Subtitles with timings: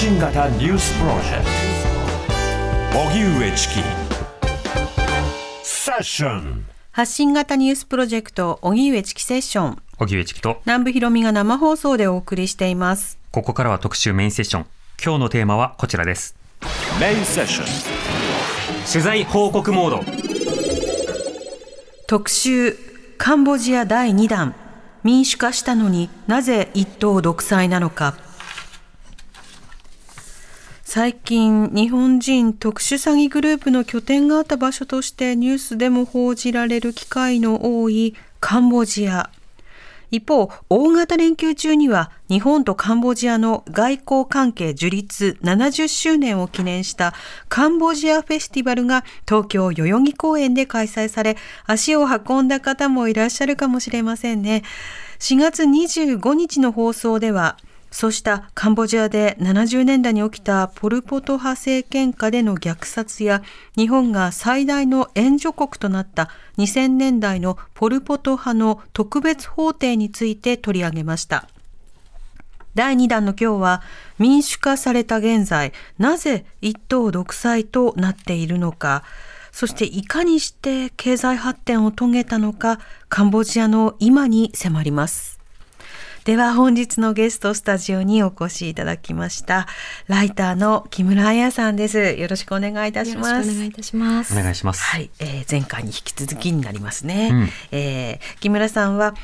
[0.00, 1.44] 信型ニュースプロジェク
[2.94, 3.00] ト。
[3.00, 3.74] 荻上チキ。
[5.64, 6.66] セッション。
[6.92, 9.82] 発信型ニュースプロジェクト荻上チキセッション。
[9.98, 10.60] 荻上チキと。
[10.66, 13.18] 南部ひろみが生放送でお送りしています。
[13.32, 14.66] ここからは特集メインセッション。
[15.04, 16.36] 今日のテーマはこちらです。
[17.00, 17.66] メインセッション。
[18.88, 20.04] 取材報告モード。
[22.06, 22.76] 特集
[23.18, 24.54] カンボジア第2弾。
[25.02, 28.14] 民主化したのになぜ一党独裁なのか
[30.90, 39.28] 最近日本人特殊詐欺グループの拠点があった場所としてニュースでも報じられる機会の多いカンボジア
[40.10, 47.12] 一方、大型連休中には日本とカンボジアの外交関係樹立70周年を記念した
[47.50, 54.62] カンボジアフェスティバルが東京代々木公園で開催され、足を運んだ方もいらっしゃるかもしれませんね。
[55.18, 57.58] 4月25日の放送では、
[57.90, 63.42] そうしたカンボジアで70年代に起きたポル・ポト派政権下での虐殺や
[63.76, 71.48] 日本が最大の援助国となった2000年代のポル・ポト派の特別法廷について取り上げました。
[72.74, 73.82] 第2弾の今日は
[74.20, 79.02] 民主化された現在なぜ一党独裁となっているのか
[79.50, 85.37] そしていかにして経済発展を遂げたのかカンボジアの今に迫ります。
[86.28, 89.66] では本日のゲストスタジオにお越しいただきました
[90.08, 91.98] ライターの木村彩さんです。
[91.98, 93.30] よろしくお願いいたします。
[93.30, 94.38] よろしくお願いいたします。
[94.38, 97.48] お願いします、はい、えー前回に引き続きになりますね、うん。
[97.72, 99.14] えー木村さんは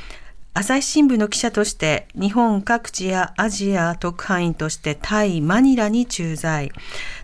[0.56, 6.70] 朝日新聞の記者として日本各地やアジア特派員としてタイ・マニラに駐在。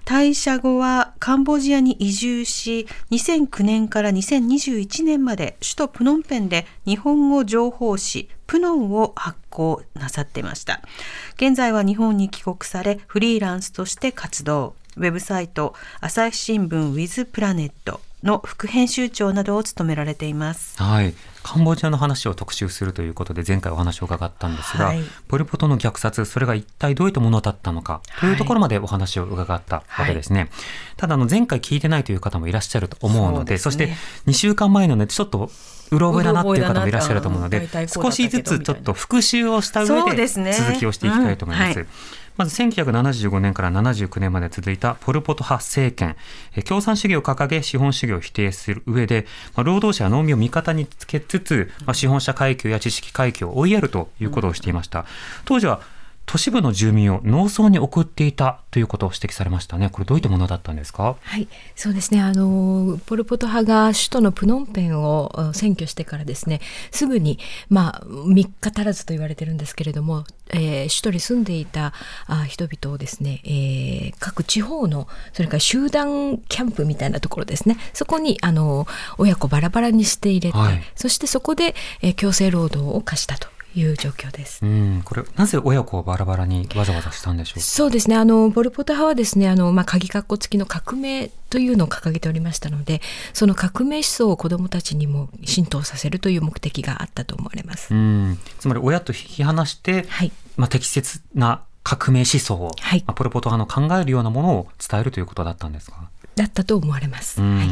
[0.04, 10.80] 退社後はカンボジアに移住し2009年から2021年まで首都プノンペンで日本語情報誌プノンを発行なさっていました。
[11.36, 14.74] 現在は日本に帰国されフリーランスとして活動。
[14.96, 20.82] ウェブサイト朝日新聞ウィズプラネットの副編集長などを務められています。
[20.82, 21.14] はい。
[21.42, 25.02] カンボジアの話を特集するということで前回お話を伺ったんですが、はい。
[25.28, 30.50] ポル・ポトの虐殺それが一体どういったものだったのかというところまでお話を伺ったわけですね、
[30.96, 33.58] ただあの前回聞いてないという方もいらっしゃると思うのでね。
[33.58, 33.92] そうして
[34.26, 35.50] 2週間前のねちょっと
[35.90, 41.86] うろ覚えだなっていう方もいらっしゃると思うので少しずつちょっと復習をした上で続きをしていきたいと思います。
[42.40, 46.16] まず1975年から79年まで続いたポル・ポト派政権、
[46.64, 55.04] 共産主義を掲げ資本主義を否定する上で、ま、労働者や農民を味方につけつつ、ま、資本者階級や知識階級を追いやるということをしていました。
[55.44, 55.82] 当時は
[56.26, 59.90] 都市部の住民を農村に送っていたということを指摘されましたね。
[59.90, 61.16] これどういったものだったんですか？
[61.20, 62.20] はい、そうですね。
[62.20, 66.60] あのポルポト派が首都のプノンペンをあ占拠してからですね、
[66.92, 71.94] すぐにまあ3日足らずと言われてるんですけれども、えー首都に住んでいた
[72.28, 78.86] あ人々をですね、えー各地方のそれから集団キャンプみたいなところですね、そこにあの
[79.18, 84.64] 親子バラバラにして入れて、はいそしてそこで、えー強制労働を課したという状況です。
[84.64, 87.60] うん、これなぜ親子をバラバラにわざわざしたんでしょう？
[87.60, 88.16] かそうですね。
[88.16, 93.00] あの、ポルポト派はですね、あの、まあ、鍵括弧付きの革命というのを掲げておりましたので、
[93.32, 97.94] その革命思想を子どもたちにも浸透させるという目的があったと思われます。
[97.94, 100.32] うん、つまり親と引き離して、はい。
[100.56, 107.40] まあ、適切な革命思想を、はいまあ、ポル・ポト派の考えるようなものを伝えるということだったんですか、だったと思われます。
[107.40, 107.68] うんはい。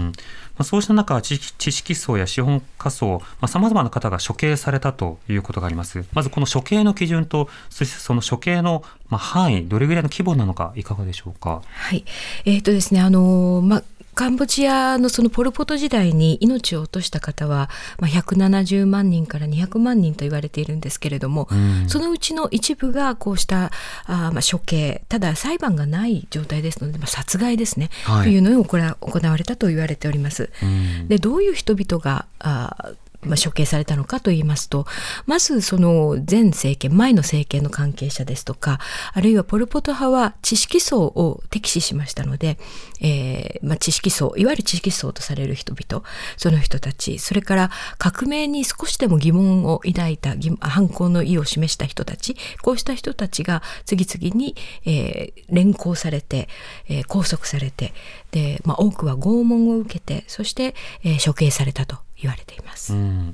[0.58, 11.62] まあ、そうした中知識層や資本家層さまざ、まな方が処刑されたということがありますまずこの処刑の基準とそしてその処刑のまあ範囲どれぐらいの規模なのかいかがでしょうか？
[11.66, 12.04] はい。
[12.44, 13.82] えっ、とですね、あの、まあ、
[14.18, 17.70] カンボジアのそのポル・ポト時代に命を落とした方は、
[18.00, 21.88] まあ、170万人から200万人と言われているんですけれども、うん。
[21.88, 23.66] そのうちの一部がこうした
[24.06, 28.24] あーまあ処刑ただ裁判がない状態ですので、まあ、殺害ですね、はい。
[28.24, 30.50] というのを行行われたと言われております。
[30.64, 31.06] うん。
[31.06, 34.86] でどういう人々があーまあ、処刑されたのかと言いますと
[35.26, 38.78] まずその前政権前の政権の関係者ですとか
[39.12, 42.58] あるいはポル・ポト派は知識層を敵視しましたので、
[43.00, 46.04] えーまあ、知識層いわゆる知識層とされる人々
[46.37, 54.54] その人たちそれから革命に少しでも疑問を抱いた疑反抗の意を示した人たちこうした人たちが次々に、
[54.84, 56.48] えー連行されて、
[56.88, 57.94] えー拘束されて
[58.31, 62.07] で、まあ、多くは拷問を受けてそして、え処刑されたと。
[62.20, 62.93] 言われています。
[62.93, 63.32] うん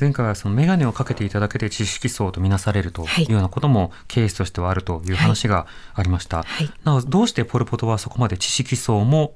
[0.00, 6.44] 前回はその眼鏡をかけていただけで知識層とみなされるとはいいうようなこともケースとしてはあるという話がありました。
[6.44, 9.34] はいなおどうしてポル・ポトはそこまで知識層も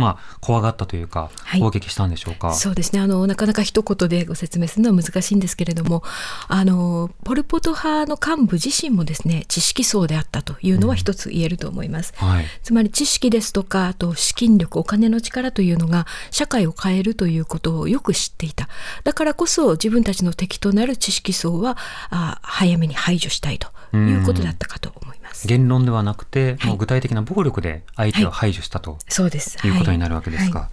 [0.00, 2.54] まあ、怖がったというか、はい攻撃したんでしょうか？
[2.54, 6.02] そうですねあのなかなか一言でご説明するのは難しいんですけれども
[6.48, 12.14] あのポル・ポト派の幹部自身もですね知識層であったというのは一つ言えると思います。
[12.16, 12.46] はい。
[12.62, 18.68] つまり知識ですとかあと資金力お金の力というのが社会を変えるということをよく知っていた
[19.04, 21.76] だからこそ自分たちの敵となる知識層は
[22.08, 25.46] あ早めに排除したいということだったかと思います。
[25.46, 26.70] 言論ではなくて、はい。
[26.70, 29.64] もう具体的な暴力で相手を排除したとそうです。
[29.66, 30.70] いうことになるわけですが、はい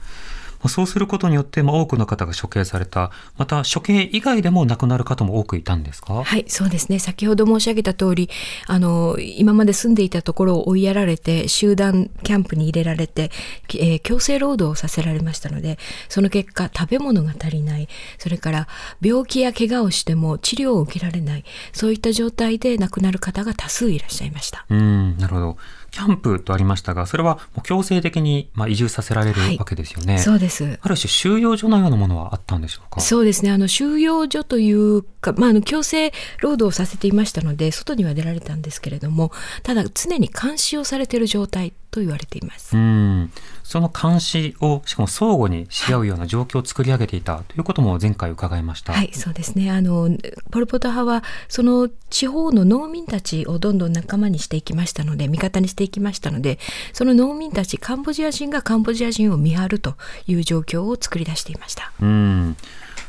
[0.59, 6.99] まあそうすることによって、まあ、多くの方が処刑された、また処刑以外でも亡くなる方も多くいたんですか、はい、そうですね。
[6.99, 8.29] 先ほど申し上げた通り、
[8.67, 13.31] あの、今まで住んでいたところを追いやられて、集団キャンプに入れられて、
[13.75, 15.77] えー強制労働をさせられましたので、
[16.07, 18.67] その結果、食べ物が足りない、それから
[19.01, 21.43] 病気や怪我をしても治療を受けられない、
[21.73, 24.65] そういった状態で亡くなる方が多数いらっしゃいました。
[24.69, 25.57] うん、なるほど。
[25.91, 30.19] キャンプとありましたが、それはもう強制的にまあ移住させられるはいわけですよね。
[30.19, 30.79] そうです。
[30.81, 32.99] ある種収容所のようなものはあったんでしょうか？
[33.01, 33.51] そうですね。
[33.51, 36.11] あの収容所というか、まあ、あの強制
[36.41, 39.31] 労働をさせていましたので、外には出られたんですけれども、
[39.63, 42.75] ただ常に監視をされている状態と言われています。
[42.75, 43.31] うん、
[43.67, 48.93] その監視をしかも相互にし合うような状況を作り上げていたということも前回伺いました。
[48.93, 49.69] はい、そうですね。
[49.71, 50.09] あの、
[50.51, 56.59] ポル・ポト派は、その地方の農民たちをどんどん仲間にしていきましたので、味方にしていきましたので、
[56.93, 59.95] その農民たち、カンボジア人がカンボジア人を見張ると
[60.27, 61.91] いう状況を作り出していました。
[62.01, 62.55] うん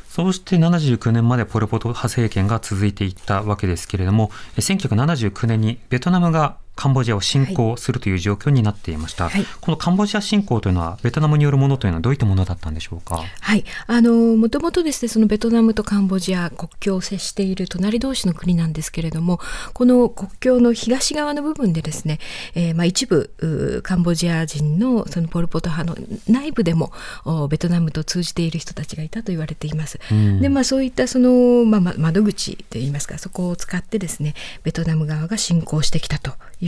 [0.08, 9.44] そうして79年までポル・ポト派政権が続いていったわけですけれども、え1979年にベトナムがカンボジアを侵攻するという状況になっていました、はい。
[9.60, 13.24] このカンボジア侵攻というのはベトナムによるものというのはどういったものだったんでしょうか？
[13.40, 19.40] はい、あのもともとですねそのベトナムとカンボジア国境を接している隣同士の国なんですけれども
[19.72, 22.20] この国境の東側の部分でですね、
[22.54, 26.92] えーまあ、一部カンボジア人のそのポル・ポト派の内部でも
[27.24, 29.98] おベトナムと通じている人たちがいたと言われています。
[30.12, 30.40] うん。
[30.40, 36.67] でまあそういったその、まあ、ま窓口といいますかそこを使ってですねベトナム側が侵攻してきたとい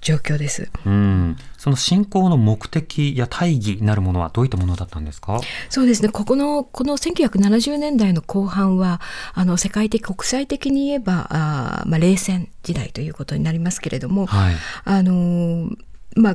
[0.00, 0.68] 状況です。
[0.84, 5.40] うんその侵攻の目的や大義なるものはどういったものだったんですか？
[5.70, 6.10] そうですね。
[6.10, 9.00] ここの、この1970年代の後半は、
[9.32, 14.54] あの、世界的、国際的に言えば、あーまあ、冷戦時代ということになりますけれども、はい
[14.84, 15.76] あのー
[16.16, 16.34] まあ、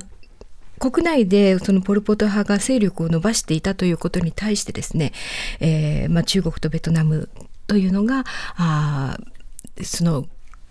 [0.80, 5.14] 国内でそのポル・ポト派が勢力を伸ばしていたということに対してですね、
[5.60, 7.30] えーまあ、中国とベトナム
[7.68, 8.26] というのが
[8.56, 10.26] あーその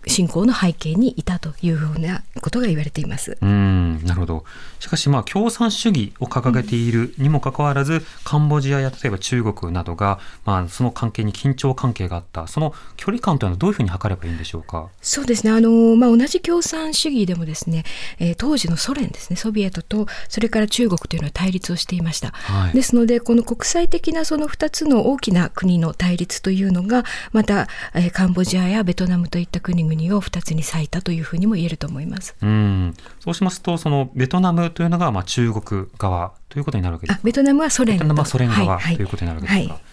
[0.07, 3.37] 侵攻の背景にいたというようなことが言われています。
[3.41, 4.45] うんなるほど
[4.79, 14.89] しかしまあ共産主義を掲げているにもかかわらず、カンボジアや例えば中国などが、まあ、その関係に緊張関係があったその距離感というのはどういうふうに測ればいいんでしょうか？
[15.01, 15.51] そうですね。
[15.51, 17.83] あの、まあ、同じ共産主義でもですね、
[18.19, 22.29] えー当時のソ連ですね、ソビエトと、それから中国というのは対立をしていました。
[22.31, 27.03] はいですので、この国際的なその2つの大きな国の対立というのが、
[27.33, 32.35] また、えーカンボジアやベトナムといった国々を2つに割いたというふうにも言えると思います。
[32.41, 32.93] うん。
[33.19, 37.21] そうしますとそのベトナムというのがまあ中国側ということになるわけですか？
[37.21, 38.95] あ、ベトナムはソ連ベトナムはソ連側はいはい。
[38.95, 39.83] ということになるわけですか、はい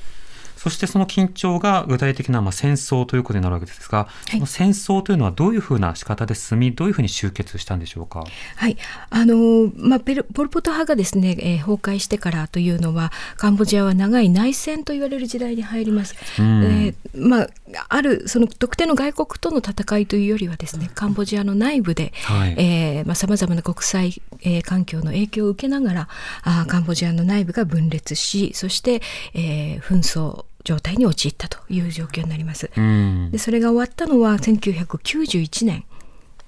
[0.56, 4.30] そしてその緊張が具体的なまあ戦争ということになるわけですが、い。
[4.32, 8.24] その戦争というのはどういうふうな仕方で進みどういうふうに終結したんでしょうか？
[8.56, 8.76] はい、
[9.10, 16.14] あのまあ、ペルポル・ポト派がですね、えー崩壊してからというのはカンボジアは長い内戦と言われる時代に入ります。
[16.38, 16.64] うん。
[16.64, 17.48] えーまあ、
[17.88, 22.54] あるその特定の外国との戦いというよりはですねカンボジアの内部ではい。
[22.58, 26.08] えーまあ、様々な国際、えー環境の影響を受けながら
[26.42, 29.02] あーカンボジアの内部が分裂しそして、
[29.34, 32.70] えー紛争状態に陥ったという状況になります。
[32.76, 35.84] うんでそれが終わったのは1991年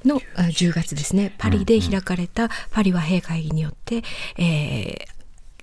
[0.04, 4.02] のあ10月ですねパリで開かれたパリ和平会議によって、
[4.36, 5.18] えー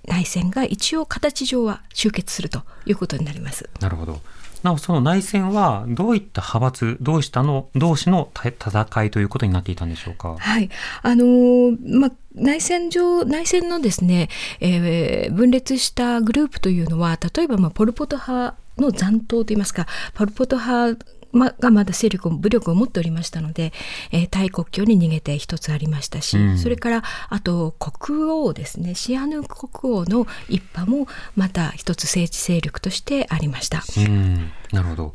[0.06, 3.68] 内戦が一応形上は終結するということになります。
[3.80, 4.20] なるほど。
[4.66, 10.36] なおその内戦はどういった派閥どうしたの同士の戦いということになっていたんでしょうか？
[10.38, 10.68] はい、
[11.02, 14.28] あのーまあ内戦上内戦のですね、
[14.60, 21.02] えー分裂したグループというのは例えば、まあ、ポル・ポト派の残党といいますかポル・ポト派
[21.36, 23.72] まがまだ勢力を武力を持っておりましたので、
[24.10, 33.84] えータイ国境に逃げて一つありましたし、うんそれからあと国王ですねシアヌーク国王の一派もまた一つ政治勢力としてありました。
[33.98, 35.14] うん、なるほど。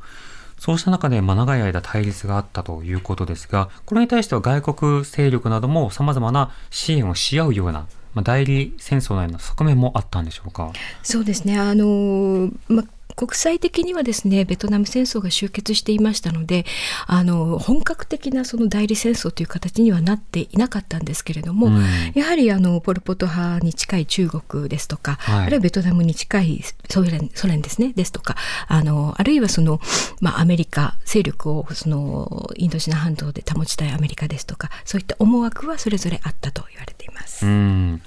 [0.59, 10.71] そうした中で、まあ、長い間対立があったということですが、これに対しては外国勢力なども様々な支援をし合うような、まあ、代理戦争のような側面もあったんでしょうか？
[11.01, 12.83] そうですねあのま
[13.15, 16.65] 国際的にはですねベトナム戦争が終結していましたので
[17.07, 21.83] あの本格的なその代理戦争という形にはなっていなかったんですけれども、うん。
[22.13, 25.45] やはりあのポル・ポト派に近い中国ですとか、はい。
[25.45, 28.35] あるいはベトナムに近いソ連ソ連ですねですとか
[28.67, 29.79] あのあるいはその、
[30.19, 37.45] まあ、アメリカ勢力をそのインドシナ半島で保ちたいアメリカですとかそういった思惑はそれぞれあったと言われています。
[37.45, 38.01] うん。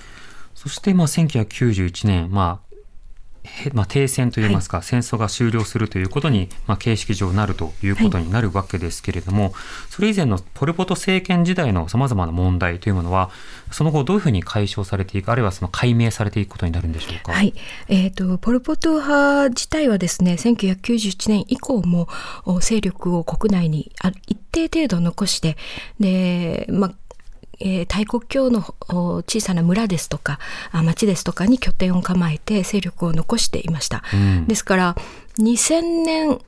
[0.55, 2.74] そして、まあ、1991年、まあへ
[3.73, 9.55] まあ、停戦といいますか、戦争が終了するということに、まあ、形式上なるということになるわけですけれども、
[9.91, 13.31] それ以前のポル・ポト政権時代のさまざまな問題というものは
[13.71, 17.33] その後どういうふうに解消されていくあるいはその解明されていくことになるんでしょうか？
[17.33, 17.55] はい、
[17.89, 22.09] えー、とポル・ポト派自体はですね1991年以降も
[22.45, 25.57] お勢力を国内にあ一定程度残して
[26.01, 26.95] で、まあ
[27.65, 30.39] えー大国境のお小さな村ですとか
[30.71, 34.03] あ町ですとかに拠点を構えて勢力を残していました。
[34.13, 34.97] うんですから
[35.39, 36.41] 2000年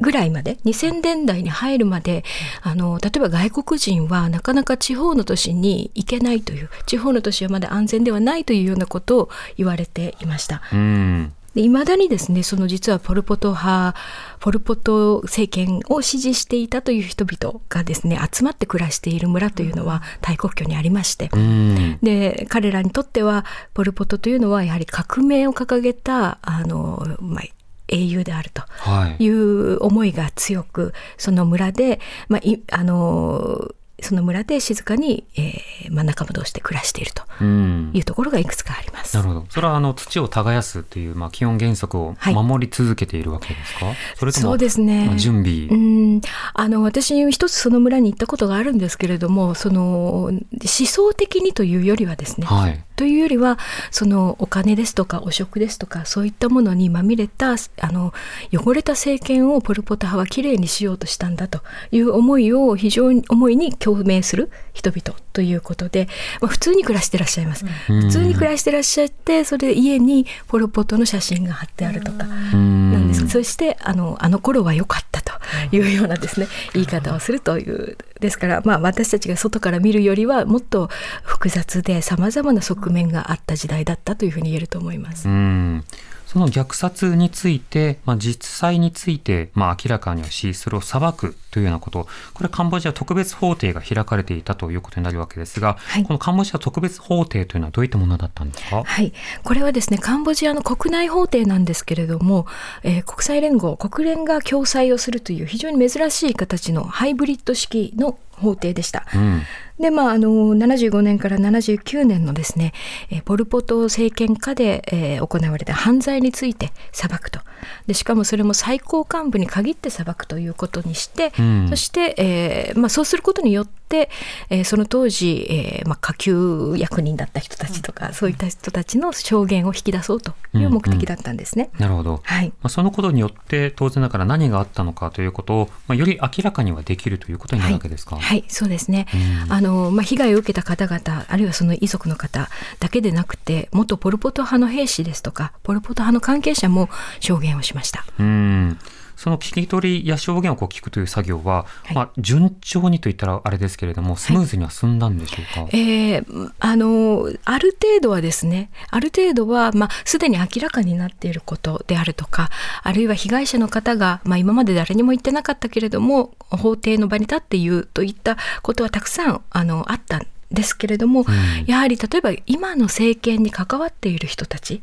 [0.00, 2.24] ぐらいまで2000年代に入るまで
[2.62, 10.62] あの例えば外国人はなかなか地方の都市に行けないという地方の都市はまだ安全ではないというようなことを言われていました。
[10.72, 13.96] うんいまだにですねその実はポル・ポト派
[14.40, 21.98] ポル・ポト政権を支持していたという人々がですね集まって暮らしている村というのは大国境にありまして、うん。
[22.02, 27.44] で彼らにとってはポル・ポトというのはやはり革命を掲げたあの、まあ、
[27.88, 29.24] 英雄であるとはい。
[29.24, 39.16] いう思いが強くその村で、まあ、いあのその村で静かに、えーまあ、仲間同士で暮らしているとうんいうところがいくつかあります。
[39.16, 39.46] なるほど。
[39.50, 43.92] それはあの土を耕すというまあ基本原則をはい守り続けているわけですか？
[44.16, 45.66] それともそうですねまあ準備。
[45.66, 46.20] うん
[46.54, 52.84] あの私一つその村に行ったことがあるんですけれどもその思想的にというよりはですね、はい。
[52.98, 53.58] というよりは
[53.92, 58.12] そのお金ですとか汚職ですとかそういったものにまみれたあの
[58.52, 61.60] 汚れた政権をポル・ポト派はきれいにしようとしたんだと
[61.92, 66.08] いう思いを非常に思いに共鳴する人々ということで、
[66.40, 67.64] まあ、普通に暮らしてらっしゃいます。
[67.88, 72.26] うん普通に暮らしてらっしゃってそれで家にポル・ポトの写真が貼ってあるとか。
[72.52, 75.32] うんなんですそしてあのあの頃は良かったと
[75.72, 80.88] いうようなですね言い方をするというですから、まあ、私たちが外から見るよりはもっと
[81.22, 85.28] 複雑でさまざまな側面があった時代だったというふうに言えると思います。
[85.28, 85.84] うん
[86.28, 98.82] その虐殺について、まあ、実際について、まあ、明らかにはし、それを裁くというようなこと、これカンボジア特別法廷が開かれていたということになるわけですが、はいこのカンボジア特別法廷というのはどういったものだったんですか？
[98.84, 102.46] はい、これはですねカンボジアの国内法廷なんですけれども、
[102.82, 109.06] えー国際連合国連が共催をするという非常に珍しい形のハイブリッド式の法廷でした。
[109.14, 109.42] うん。
[109.80, 112.72] でまあ、あの75年から79年のですね、
[113.10, 117.40] えーポル・ポト政権下で、えー行われた犯罪について裁くと
[117.86, 124.10] でしかもそれも最高幹部に限って裁くということにして、うんそして、えーまあ、そうすることによって、
[124.50, 131.70] えーその当時、えーまあ、下級役人だった人たちとか、そういった人たちの証言を引き出そうという目的だったんですね。
[131.78, 132.20] なるほど。
[132.24, 138.16] はいまあ、そのことによって当然ながら何があったのかということを、まあ、より明らかにはできるということになるわけですか。
[138.16, 139.06] はい、はいそうですね。
[139.46, 142.48] うんあののまあ、被害を受けた方々あるいはその遺族の方
[142.80, 146.88] だけでなくて元ポル・ポト派の兵士ですとかポル・ポト派の関係者も
[147.20, 148.04] 証言をしました。
[148.18, 148.78] うん
[149.18, 155.76] その聞き取りや証言をこう聞くという作業は、はいまあ、順調にといったらあれですけれどもスムーズには進んだんでしょうか？
[155.76, 162.50] えーあのある程度はですねある程度は、まあ、すでに明らかになっていることであるとか
[162.82, 171.26] あるいは被害者の方が、まあ、今まで誰にも言ってなかったけれども法廷の場に立って言うといったことはたくさんあのあったんですけれども、
[171.66, 174.80] やはり例えば今の政権に関わっている人たち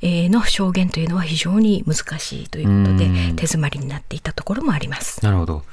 [0.00, 5.24] えーの証言というのは非常に難しいということでうん手詰まりになっていたところもあります。
[5.24, 5.64] なるほど。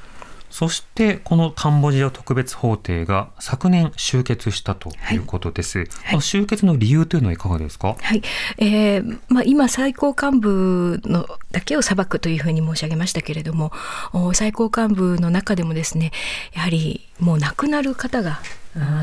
[0.51, 5.85] そしてこのカンボジア特別法廷が昨年終結したということです。
[5.85, 7.97] この終結の理由というのはいかがですか？
[7.99, 8.21] はい
[8.57, 13.73] えーまあ、今最高幹部のだけを裁くというふうに申し上げましたけれども
[14.13, 16.11] お最高幹部の中でもですね
[16.53, 18.39] やはりもう亡くなる方が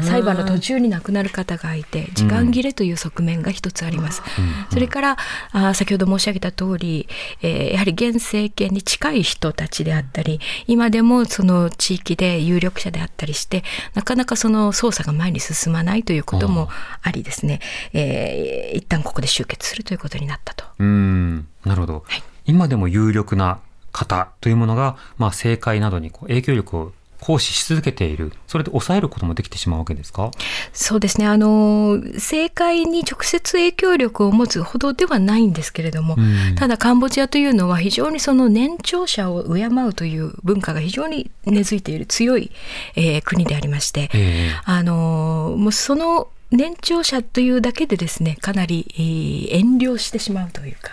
[0.02, 4.22] 裁判の途中に亡くなる方がいて時間切れという側面が一つあります。
[4.70, 5.16] それから
[5.52, 7.08] あー先ほど申し上げた通り、
[7.40, 13.64] えーやはり現政権に近い人たちであったり今でもその地域で有力者であったりして
[13.94, 16.68] なかなかその捜査が前に進まないということも
[17.00, 17.60] ありですね、
[17.94, 20.64] えー一旦ここで終結するということになったと。
[20.78, 22.04] うーん、なるほど。
[22.44, 23.58] 今でも有力な
[23.92, 26.92] 方というものが、まあ、政界などにこう影響力を
[27.22, 28.32] 行使し続けている。
[28.48, 30.32] それで抑えることもできてしまうわけですか？
[30.72, 31.26] そうですね。
[31.26, 36.56] あの政界に直接影響力を持つほどではないんですけれども、うん。
[36.56, 42.50] ただカンボジアというのは非常にその年長者を敬うという文化が非常に根付いている強い、
[42.96, 44.60] えー国でありまして、ええ。
[44.64, 50.92] あのもうその年長者というだけでですねかなり、えー遠慮してしまうというか、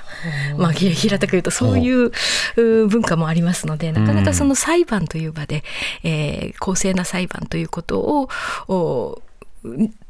[0.57, 2.11] まあ、ひ平たく言うとそういう
[2.55, 5.63] 文化もありますのでなかなかその裁判という場で、
[6.03, 8.29] えー公正な裁判ということを
[8.67, 9.21] お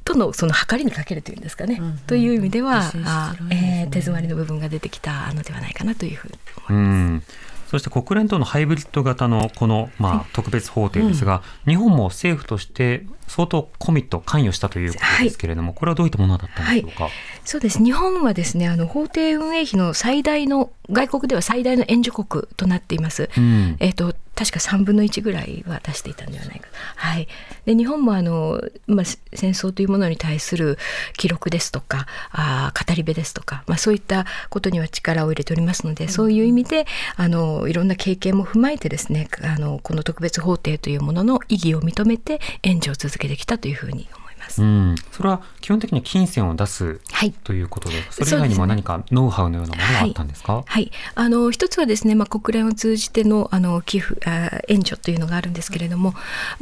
[0.04, 3.84] とのその計りにかけるというんですかね、という意味では、ね。
[3.84, 6.40] えー手詰まりの部分が出てきたのではないかなというふうに
[6.70, 7.02] 思います。
[7.02, 7.24] うん。
[7.70, 17.10] そして国連とのハイブリッド型のこの、まあ、特別法廷ですが、日本も政府として相当コミット、関与したということですけれども、これはどういったものだったんでしょうか？
[17.46, 17.84] そうです。
[17.84, 23.30] 日本はですねあの法廷運営費の最大の外国では最大の援助国となっています。
[23.38, 23.78] うん。
[23.80, 26.60] えー、と確か3分の1ぐらいは出していたんではない。
[26.60, 27.28] か、はい、
[27.66, 30.78] で日本もあの、まあ、せ戦争というものに対する
[31.18, 44.64] 記録ですとかあー語り部ですとか、まあ、そういったことには力を入れておりますので、そういう意味であのいろんな経験も踏まえてですねあのこの特別法廷というものの意義を認めて援助を続けてきたというふうに思います。
[44.64, 47.32] うん、それは基本的に金銭を出すはい。
[47.32, 50.64] ということで、それ以外にも何かノウハウのようなものがあったんですか？
[50.66, 56.14] はい、あの一つはですね、まあ、国連を通じてのあの寄付あ援助というのがあるんですけれども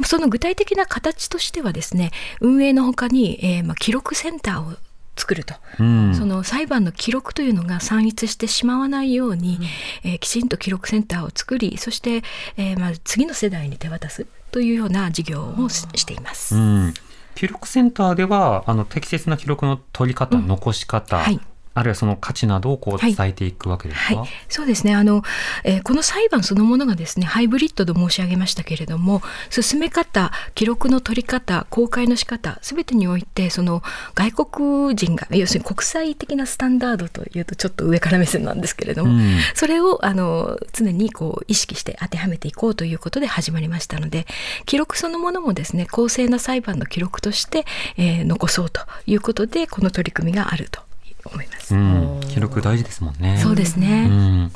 [0.04, 2.10] その具体的な形としてはですね
[2.40, 4.76] 運営のほかに、えーまあ、記録センターを
[5.16, 9.58] 作ると、うん、その裁判の記録というのが散逸してしまわないように、
[10.04, 12.22] えーきちんと記録センターを作りそして、
[12.56, 16.56] えーまあ、次の世代に手渡すというような事業をししています。
[16.56, 16.94] うん、
[17.34, 21.40] 記録センターではあの適切な記録の取り方、残し方、はい
[21.74, 23.14] あるいはその価値などをこうはい。
[23.14, 24.20] 伝えていくわけですか？
[24.20, 24.94] はい、そうですね。
[24.94, 25.22] あの、
[25.64, 33.82] えーこの裁判そのものがですねハイブリッドと申し上げましたけれども進め方記録の取り方公開の仕方すべてにおいてその
[34.14, 39.38] 外国人が要するに国際的なスタンダードというとちょっと上から目線なんですけれども、うん。
[39.54, 44.26] それをあの常にこう意識して当てはめていこうということで始まりましたので
[44.66, 47.64] 記録そのものもですね公正な裁判の記録として、
[47.96, 50.80] えー残そうということでこの取り組みがあると
[51.24, 51.74] 思います。
[51.74, 53.38] うん、記録大事ですもんね。
[53.42, 54.38] そうですね、うん。
[54.44, 54.50] ま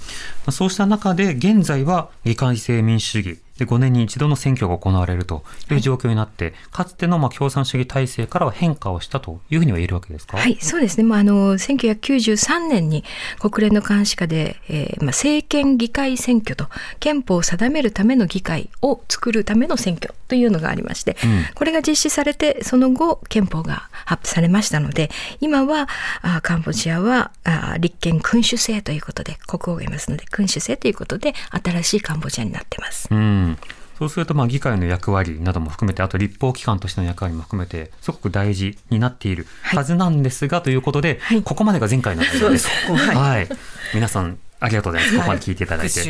[0.47, 10.37] あそうした中で現在は議会制民主主義で5年に一度の選挙が行われるという状況になって、かつてのまあ共産主義体制からは変化をしたというふうには言えるわけですか？
[10.37, 11.05] はい、そうですね。
[11.05, 13.05] まあ、あの、1993年に
[13.39, 16.69] 国連の監視下で、えーまあ、政権議会選挙と
[17.01, 25.89] 憲法を定めるための議会を作るための選挙というのがありまして、うんこれが実施されて、その後、憲法が発布されましたので、今は、
[26.23, 33.09] あカンボジアはあ立憲君主制ということで、国王がいますので、君主制ということで、新しいカンボジアになってます。
[33.11, 33.52] うん、
[33.99, 41.43] そうするとまあ議会の役割なども含めてあと立法機関としての役割も含めてすごく大事になっているはずなんですが、ということで、はい。
[41.43, 42.69] ここまでが前回の内容です。
[42.69, 43.49] はい、
[43.95, 45.17] 皆さんありがとうございます。
[45.19, 46.03] ここまで聞いていただいて。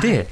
[0.00, 0.28] で、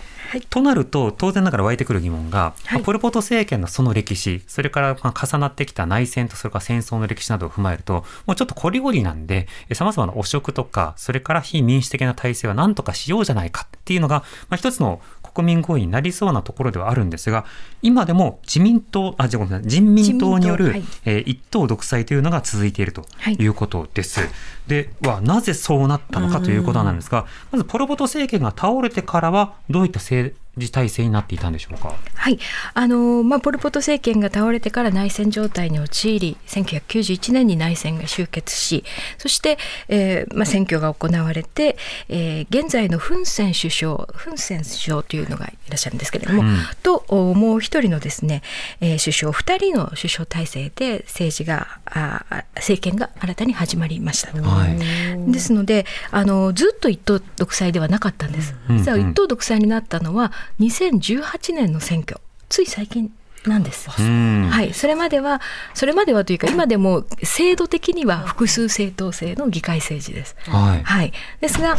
[0.51, 2.75] となると当然ながら湧いてくる疑問が、はい。
[2.75, 15.01] まあポル・ポト政権のその歴史それからまあ重なってきた内戦とそれから戦争の歴史などを踏まえるともうちょっとこりごりなんでさまざまな汚職とかそれから非民主的な体制は何とかしようじゃないかっていうのが、まあ、一つの
[15.35, 17.45] 国民合意になりそうなところではあるんですが
[17.83, 23.35] 今でも自民党あじゃあごめんなさい人民党による、自民党えー一党独裁というのが続いているとはい。
[23.35, 24.21] いうことです。
[24.67, 31.95] ではなぜそうなったのかということなんですが、まずポル・ポト政権が倒れてからはどういった政治体制になっていたんでしょうか？
[32.15, 32.39] はい、
[32.75, 38.85] あのまあ、ポル・ポト政権が倒れてから内戦状態に陥り1991年に内戦が終結し
[39.19, 41.77] そして、えーまあ、選挙が行われて、
[42.09, 48.43] えー現在のフン・セン首相フン・セン首相というのがいらっしゃるんですけれども、うんとおもう一人のですね、
[48.81, 54.33] えー首相2人の首相体制で政治がああ政権が新たに始まりました。
[54.33, 58.55] はいですのであのずっと一党独裁ではなかったんです。
[58.69, 63.13] うん実は一党独裁になったのは2018年の選挙つい最近
[63.47, 63.89] なんです。
[63.99, 65.41] うんはい、それまでは
[65.75, 70.37] それまではというか今でも制度的には複数政党制の議会政治です。
[70.47, 71.77] はいはい、ですが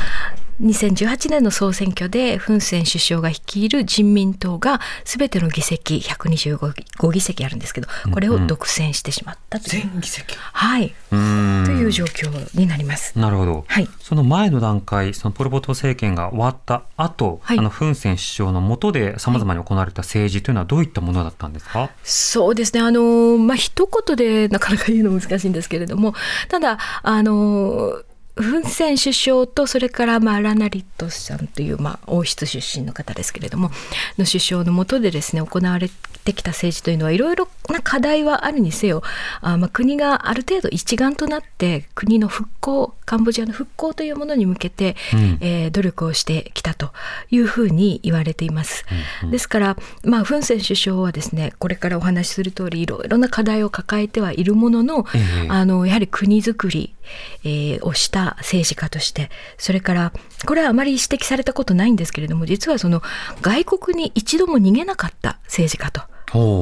[0.62, 10.36] 2018年の総選挙でフン・セン首相が率いる人民党が全ての議席125議席あるんですけどこれを独占してしまったという、全議席？
[10.38, 11.64] はい、うん。
[11.66, 13.18] という状況になります。
[13.18, 13.88] なるほど、はい。
[14.00, 17.60] その前の段階そのポル・ポト政権が終わった後、はい。
[17.60, 22.82] あのフン・セン首相の下でさまざまに行われた政治というのはどういったものだったんですか、そうですね。
[22.82, 26.14] あの、まあ、一言でなかなか言うの難しいんですけれども、
[26.50, 28.04] ただ、あの、
[28.42, 33.72] フン・セン首相とそれから、まあ、ラナリットさんという、まあ、王室出身の方ですけれども
[34.18, 39.02] の首相の下でですね行われってきた政治というのはいろいろな課題はあるにせよ
[39.42, 45.38] あまあ国がある程度一丸となって国の復興カンボジアの復興というものに向けて、うん。
[45.42, 46.92] えー努力をしてきたと
[47.32, 48.86] いうふうに言われています。
[49.32, 55.48] ですから、まあ、フン・セン首相はですねこれからお話しする通りいろいろな課題を抱えてはいるものの、ええ。
[55.50, 56.96] あのやはり国づくり、
[57.44, 60.14] えーをした政治家としてそれから
[60.46, 63.02] これはあまり指摘されたことないんですけれども実はその
[63.42, 66.02] 外国に一度も逃げなかった政治家と。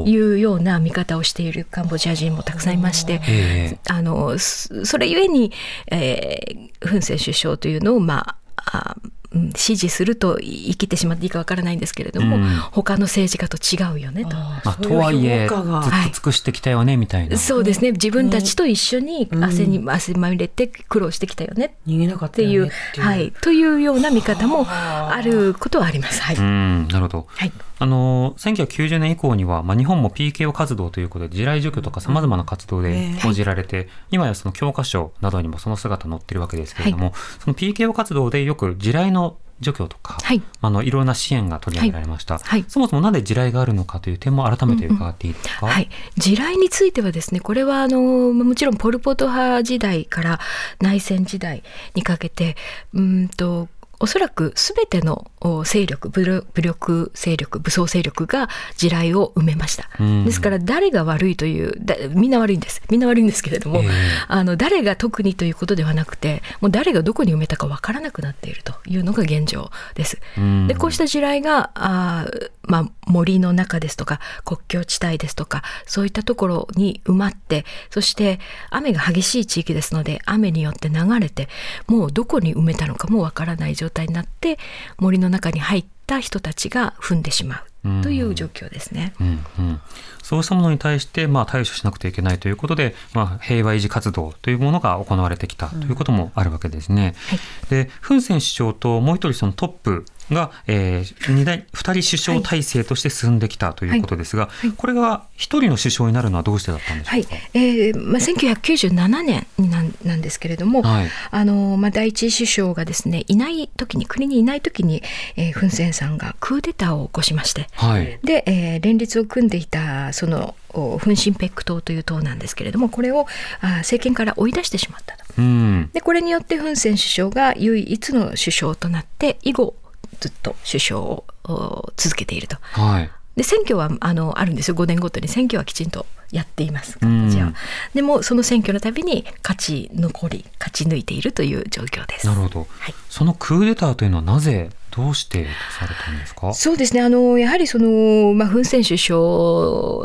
[0.05, 5.51] いうような見方をしているカンボジア人もたくさんいまして、ええあのそそれゆえに、
[5.91, 8.95] えー、フン・セン首相というのを、まあ、あ
[9.37, 12.43] うん支持すると言い切ってしまっていいかわからないんですけれども、うん。
[12.71, 14.35] 他の政治家と違うよねと。
[14.35, 15.81] まあ、とはいえずっと
[16.13, 17.91] 尽くしてきたよねみたいな、そうですね。
[17.91, 21.75] 自分たちと一緒に汗に、汗まみれて苦労してきたよね。
[21.87, 23.05] 逃げなかっったていうよねっていう。
[23.05, 25.21] はい、というような見方もあ。
[25.27, 26.21] ることはあります。
[26.21, 27.27] はい、うんなるほど。
[27.29, 27.51] はい。
[27.79, 39.26] あの1990年以降には、まあ、日本も PKO 活動ということで地雷除去とかさまざまな活動で報じられて、今やその教科書などにもその姿載ってるわけですけれども、その PKO 活動でよく地雷の
[39.59, 40.41] 除去とか、はい。
[40.61, 42.65] あのいろんな支援が取り上げられました、はい。
[42.67, 50.39] そもそもなんで地雷があるのかという点も改めて伺っていいですか、はい、地雷についてはですねこれはあのもちろんポル・ポト派時代から
[50.81, 51.63] 内戦時代
[51.95, 52.55] にかけて
[52.93, 53.67] うーんと
[53.99, 60.25] おそらく全てのお勢力武力武力勢力武装勢力が地雷を埋めました、うん。
[60.25, 62.81] ですから誰が悪いというだみんな悪いんです。
[62.89, 63.89] みんな悪いんですけれども、ええ。
[64.27, 70.17] あの誰が特にということではなくてもう誰がどこに埋めたかわからなくなっているというのが現状です。
[70.37, 70.67] うん。
[70.67, 81.47] でこうした地雷があー、まあ、森の中ですとか国境地帯ですとかそういったところに埋まってそして雨が激しい地域ですので雨によって流れて
[81.87, 84.57] もうどこに埋めたのかもわからない状態になって
[84.97, 87.63] 森の中に入った人たちが踏んでしまう。
[88.03, 89.13] という状況ですね。
[89.19, 89.81] うんうん、
[90.21, 97.15] そうしたものに対して、まあ、対処しなくてはいけないということで、まあ、平和維持活動というものが行われてきたということもあるわけですね。
[97.29, 97.39] はい。
[97.69, 107.21] でフン・セン首相ともう一人そのトップが、えー、二代二人首相体制として進んできたということですが、これが一人の首相になるのはどうしてだったんでしょはい。
[107.21, 111.09] うか。、えーまあ、1997年になんなんですけれども、はい。
[111.31, 115.03] あのまあ、第一首相がですねいない時に国にいない時に、
[115.35, 118.19] えーフン・センさんがクーデターを起こしましてはい。
[118.23, 123.27] で、えー連立を組んでいたそのおフン・シンペック党という党なんですけれどもこれを
[123.61, 125.23] あ政権から追い出してしまったと。
[125.37, 125.89] うん。
[125.93, 129.75] でこれによってフン・セン首相が唯一の首相となって以後
[130.19, 132.57] ずっと首相をお続けていると。
[132.61, 137.55] はいで選挙はあのあるんですよ5年ごとに選挙はきちんとやっていますカンボジアはうん。
[137.93, 142.27] でもその選挙のたびに勝ち残り勝ち抜いているという状況です。
[142.27, 142.93] なるほど、はい。
[143.09, 145.45] そのクーデターというのはなぜどうして
[145.77, 146.53] されたんですか？
[146.53, 147.01] そうですね。
[147.01, 149.19] あのやはりその、まあ、フン・セン首相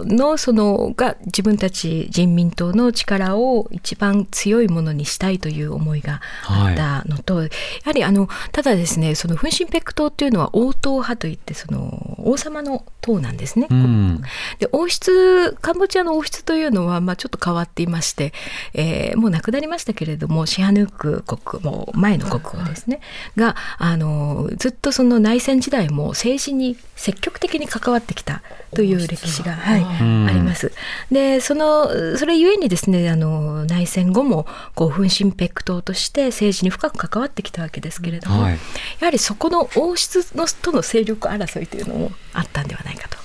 [0.05, 7.49] のそのが自分たち人民党の力を一番強いものにしたいという思いがあったのと、や
[7.85, 13.69] はりあのただですねそのフン・シンペック党っていうのは王党派といってその王様の党なんですね。
[13.71, 14.21] うん。
[14.59, 18.33] で王室カンボジアの王室というのは、まあ、ちょっと変わっていまして、
[18.75, 23.01] えーもう亡くなりましたけれどもシハヌーク国もう前の国王ですね
[23.37, 28.43] があのずっとその内戦時代も政治に積極的に関わってきた
[28.75, 30.73] という歴史が、はいうんあります。
[31.11, 38.59] でそのそれゆえにですねあの内戦後もこうフン・シンペック党として政治に深く関わってきたわけですけれども、はいや
[39.07, 43.19] はりそこの王室のとの勢力争いというのもあったんではないかと。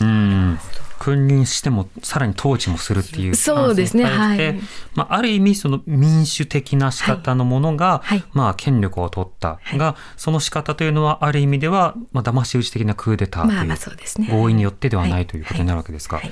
[1.12, 4.04] うん君臨してもさらに統治もするっていうそうですね。
[4.04, 4.60] はい。
[4.94, 8.24] まあ、ある意味その民主的な仕方のものが、はい。
[8.34, 16.32] まあ、権力を取ったが、その仕方というのはある意味では、まあ騙し討ち的なクーデターという、合意によってではなはいいということになるわけですが、はい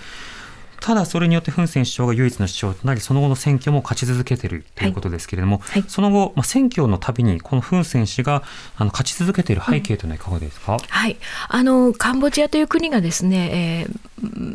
[0.85, 5.83] ただそれによってフン・セン首相が唯一の首相となりその後の選挙も勝ち続けているということですけれども、はい。
[5.87, 8.43] その後、まあ、選挙のたびにこのフン・セン氏が
[8.77, 11.17] あの勝ち続けている背景というのはいかがですか、はい、
[11.49, 13.99] あのカンボジアという国がですね、えー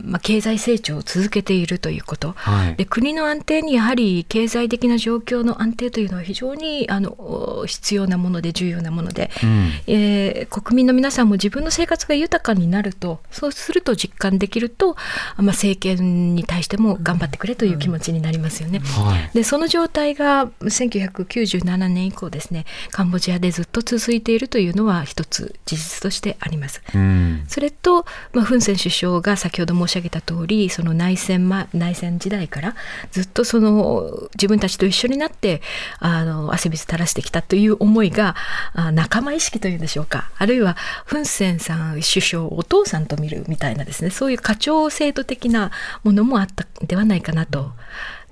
[0.05, 2.77] まあ、経済成長を続けているということ、はい。
[2.77, 9.73] で国の安定にやはり経済的な状況の安定というのは非常にあのお必要なもので重要なもので、うん。
[9.89, 14.95] えー国民の皆さんも自分の生活が豊かになるとそうすると実感できると、
[15.37, 18.79] まあ、政権に対しても頑張ってくれという気持ちになりますよね。
[18.81, 26.83] はいでその状態が1997年以降ですねカンボジアでずっと続いているというのは一つ事実としてあります。
[26.95, 32.77] うんそれと、まあ、フン・セン首相が先先ほど申し上げた通りその内戦,、ま、内戦時代から
[33.11, 35.61] ずっとその自分たちと一緒になって
[35.99, 38.37] あの汗水垂らしてきたという思いが
[38.73, 45.73] あ仲間意識というんでしょうかあるいはフン・センさん首相をお父さんと見るみたいなですねそういう家長制度的な
[46.05, 47.73] ものもあったんではないかなと。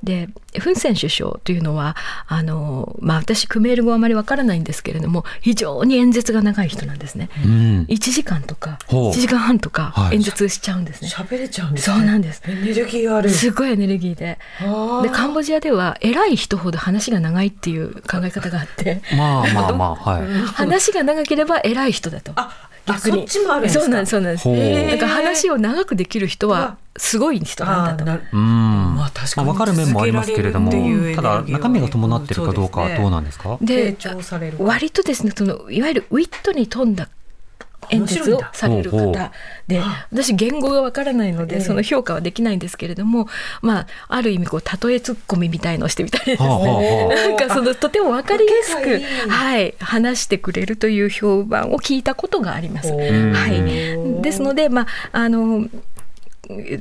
[0.02, 1.96] でフン・セン首相というのは
[2.28, 7.30] あの、まあ、私クメール語はあまりわからないんですけれども非常に演説が長い人なんですね。
[7.44, 11.08] うん1時間とかほう1時間半とかはい演説しちゃうんですね。
[11.08, 14.38] 喋れちゃうんですそうなんですエネルギーあるすごいエネルギーで。
[15.02, 20.26] でカンボジアでは偉い人ほど話が長いっていう考え方があってまあまあまあはい。
[20.46, 22.32] 話が長ければ偉い人だと。
[22.36, 23.80] あそっちもあるんですか？
[23.84, 24.44] そうなんですそうなんです。
[24.44, 28.04] ほうだから話を長くできる人はすごい人なんだと。
[28.04, 28.94] なうん。
[28.96, 33.58] まあ確かにまあ分かる面もありますけれどもたはだ中身が伴ってるかどうかそうですねどうなんですか？
[33.60, 37.08] で成長される割とですねそのいわゆるウィットに富んだ
[37.90, 39.32] 演説をされる方
[39.66, 43.28] で私言語がわからないのでええその評価はできないんですけれども、
[43.62, 47.08] まあある意味こう例えツッコミみたいのをしてみたいですね。
[47.08, 52.92] なんかそのとてもわかりやすくはい話してくれるという評判を聞いたことがあります。
[52.92, 54.22] はい。
[54.22, 55.68] ですのでまああの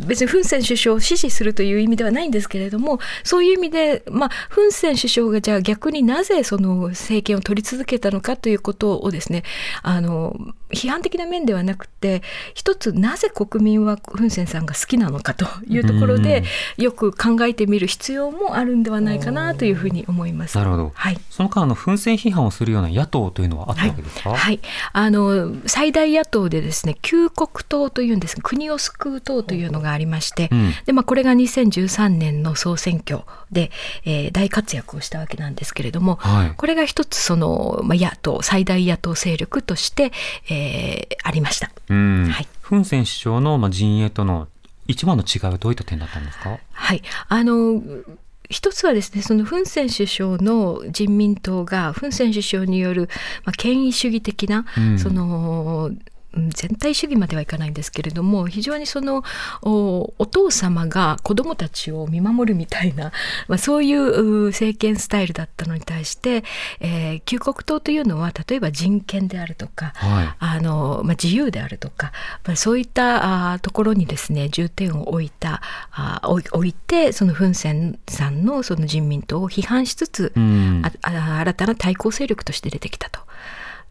[0.06, 9.43] 別にフン・セン首相を支持するという意味ではないんですけれどもそういう意味で、まあ、フン・セン首相がじゃあ逆になぜその政権を取り続けたのかということをですね
[9.84, 10.36] あの
[10.69, 12.21] 批判的な面ではなくて
[12.53, 16.43] 一つなぜ国民はフン・センさんが好きなのかというところで
[16.77, 20.58] よく考えてみる必要もあるんではないかなというふうに思います。
[20.58, 20.91] なるほど。
[20.93, 21.19] はい。
[21.30, 24.32] その間あの奮戦批判をするような野党というのはあったわけですか？
[24.32, 24.60] はい、
[24.93, 30.73] あの最大野党でですね救国党というんですが国を救う党というのがありまして、うん。
[30.86, 33.71] でまあ、これが2013年の総選挙で、
[34.06, 36.51] えー大活躍をしたわけなんですけれども、はい。
[36.56, 40.12] これが一つその、まあ、野党最大野党勢力として、
[40.49, 40.57] えー
[41.24, 41.72] ありました。
[41.89, 42.48] うんはい。
[42.62, 44.48] フンセン首相のまあ陣営との
[44.88, 46.58] 一番の違いはどういった点だったんですか？
[46.72, 47.82] はい、あの
[48.50, 53.10] 一つはですねそのフン・セン首相の人民党がフン・セン首相による、
[53.43, 56.00] まあ、権威主義的な、うんそのうん
[56.50, 59.23] 全体主義まではいかないんですけれども非常にその
[59.62, 63.12] おお父様が子供たちを見守るみたいな、
[63.47, 66.43] まあ、そういうう政権スタイルだったのに対して、
[66.80, 72.12] えー救国党というのは例えば人権であるとか、はいあのまあ、自由であるとか、
[72.45, 80.34] まあ、そういったあーところにですね重点を置いたあー置いてそのフン・センさんのその人民党を批判しつつ、
[80.84, 80.91] あ
[81.39, 83.19] 新たな対抗勢力として出てきたと。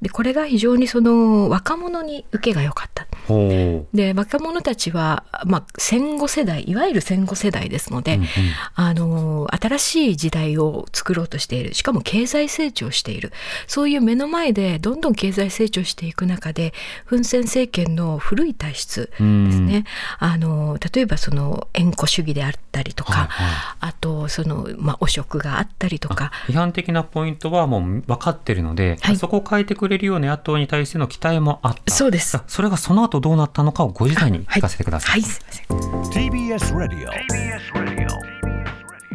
[0.03, 3.07] でこれが非常にその若者に受けが良かった。
[3.27, 8.29] ほで若者たちは、まあ、戦後世代いわゆる戦後世代ですので、うんうん。
[8.75, 11.75] あの新しい時代を作ろうとしている。
[11.75, 13.33] しかも経済成長している。
[13.67, 16.73] そういう目の前でどんどん経済成長していく中で
[17.05, 19.23] フン・セン政権の古い体質です
[19.61, 19.85] ね、
[20.19, 26.31] あの例えばその縁故主義であったりとか、はいはあとその、まあ、汚職があったりとか。
[26.47, 29.17] 批判的なポイントはもう分かってるので、はい。
[29.17, 31.93] そこを変えてくれるような野党に対しての期待もあった。
[31.93, 32.41] そうです。
[32.47, 35.11] それがその後どうなったのかをご時代に聞かせてください。
[35.13, 36.29] はい、すいません。
[36.31, 37.09] TBS Radio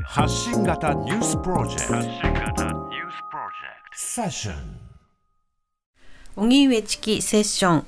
[0.04, 2.64] 発信型ニュースプロジェクト。
[3.94, 4.56] セッション
[6.36, 7.86] 荻上チキセッション。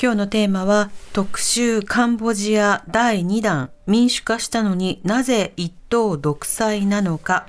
[0.00, 3.70] 今日のテーマは特集カンボジア第2弾。
[3.86, 7.46] 民主化したのになぜ一党独裁なのか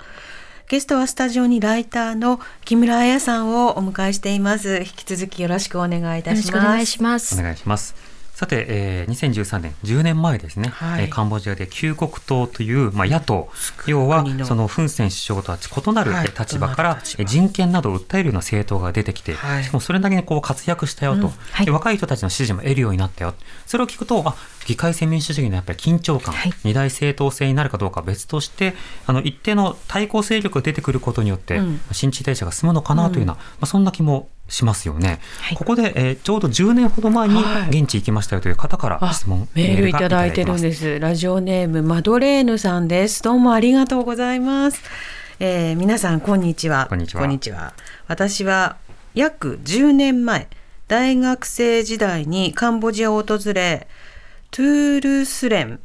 [0.69, 4.77] ゲストはスタジオにライターの木村彩さんをお迎えしています。
[4.79, 6.47] 引き続きよろしくお願いいたします。
[6.47, 7.39] しくお願いします。
[7.39, 7.95] お願いします。
[8.33, 11.03] さて、えー、2013年10年前ですね、はい。
[11.03, 13.49] えーカンボジアで救国党という、まあ、野党。
[13.85, 17.23] 要はそのフン・セン首相とは異なる立場から、異なる立場。
[17.23, 19.63] えー人権などを訴えるような政党が出てきて、はい。
[19.63, 21.65] しかもそれなりにこう活躍したよと、はい。
[21.65, 23.35] で若い人たちの支持も得るようになったよ。
[23.67, 28.73] それを聞くとあ議会制民主主義のやっぱり緊張感、はい二大政党制になるかどうかは別として
[29.05, 35.19] あの一定の対抗勢力が出てくることによって、うん新陳代謝が進むのかなというような、まあ、そんな気もしますよね。
[35.39, 40.63] はいここで、えーちょうど10年ほど前にはい現地行きましたよという方からあ質問、メールいただいてるんす。
[40.63, 40.99] です。
[40.99, 43.21] ラジオネームマドレーヌさんです。
[43.23, 44.81] どうもありがとうございます。
[45.39, 46.87] えー皆さんこんにちは。
[46.89, 47.07] こんに
[47.39, 47.73] ちは
[48.07, 48.77] 私は
[49.15, 50.47] 約10年前、
[50.87, 53.87] 大学生時代にカンボジアを訪れ、
[54.55, 55.79] トゥールスレン、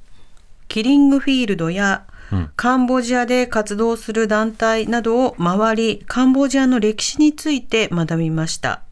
[0.69, 8.83] キリングフィールドやうんカンボジアで活動する団体などを回り、カンボジアの歴史について学びました。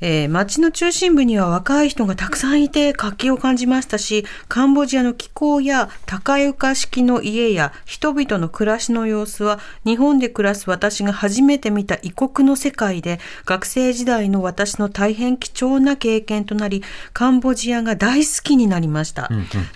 [0.00, 16.82] えー街の中心部には若い人がたくさんいて活気を感じましたし、カンボジアの気候や高床式の家や人々の暮らしの様子は日本で暮らす私が初めて見た異国の世界で学生時代の私の大変貴重な経験となり、
[17.12, 19.28] カンボジアが大好きになりました。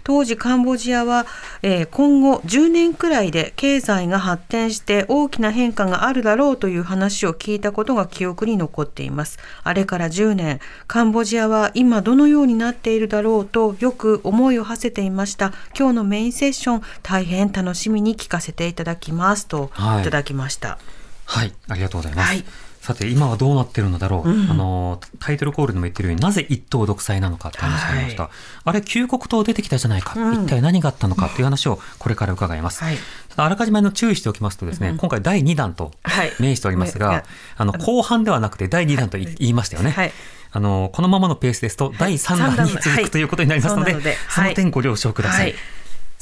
[0.05, 1.27] 当時カンボジアは、
[1.63, 9.39] えー今後10年くらいで経済が発展して大きな変化があるだろうという話を聞いたことが記憶に残っています。
[9.63, 15.53] あれから10年、カンボジアは今どのようになっているだろうとよく思いを馳せていました。
[15.79, 20.79] 今日のメインセッション大変楽しみに聞かせていただきますとはいいただきました。
[21.27, 22.29] はい、ありがとうございます。
[22.29, 22.45] はい
[22.85, 28.31] さて今はどうなってるのだろう、あのタイトルコールでも言ってるようになぜ一党独裁なのかって話がありました、は
[28.65, 30.45] あれ旧国党出てきたじゃないか、うん。
[30.45, 32.97] 一体何があったのかっていう話をこれから伺います、はい。
[33.37, 36.33] あらかじめの注意しておきますとですね、今回第2弾とはい。
[36.39, 37.23] 明しておりますが、ね
[37.57, 40.13] あの後半ではなくて第2弾と言いましたよね、はい。
[40.53, 43.95] あのこのままのペースですと第3弾に続はいくということになりますので,、
[44.29, 45.55] その点ご了承ください、はい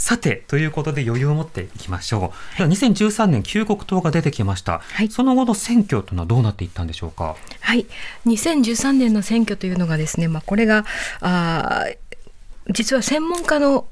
[0.03, 2.59] さてということで余裕を持っていきましょう。
[2.59, 5.09] では2013年旧国党が出てきました、はい。
[5.09, 7.37] その後の選挙というのはどうなっていったんでしょうか？
[7.61, 7.87] はい、
[8.27, 10.85] 2013年の選挙というのがですね、まあ、これが
[11.21, 11.97] あー
[12.73, 13.87] 実は専門家のお